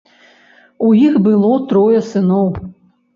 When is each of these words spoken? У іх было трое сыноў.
У 0.87 0.87
іх 1.07 1.19
было 1.27 1.51
трое 1.73 1.99
сыноў. 2.11 2.49